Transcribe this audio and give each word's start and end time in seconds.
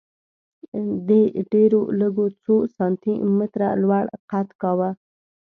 دې 1.07 1.21
ډېرو 1.51 1.81
لږو 1.99 2.27
څو 2.43 2.55
سانتي 2.77 3.13
متره 3.37 3.67
لوړ 3.81 4.05
قد 4.31 4.47
کاوه 4.61 4.89